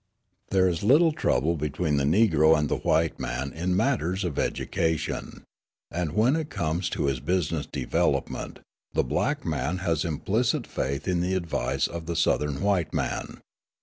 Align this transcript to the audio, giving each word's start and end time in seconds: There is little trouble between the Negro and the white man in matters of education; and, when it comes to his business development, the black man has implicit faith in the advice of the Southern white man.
There 0.49 0.67
is 0.67 0.81
little 0.81 1.11
trouble 1.11 1.55
between 1.55 1.97
the 1.97 2.05
Negro 2.05 2.57
and 2.57 2.69
the 2.69 2.77
white 2.77 3.19
man 3.19 3.53
in 3.53 3.75
matters 3.77 4.23
of 4.23 4.39
education; 4.39 5.43
and, 5.91 6.13
when 6.13 6.35
it 6.35 6.49
comes 6.49 6.89
to 6.89 7.05
his 7.05 7.19
business 7.19 7.67
development, 7.67 8.61
the 8.93 9.03
black 9.03 9.45
man 9.45 9.77
has 9.77 10.03
implicit 10.03 10.65
faith 10.65 11.07
in 11.07 11.21
the 11.21 11.35
advice 11.35 11.85
of 11.87 12.07
the 12.07 12.15
Southern 12.15 12.61
white 12.63 12.95
man. 12.95 13.41